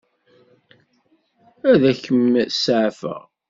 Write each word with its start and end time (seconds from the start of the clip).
Ad 1.71 1.83
kem-seɛfeɣ? 2.03 3.21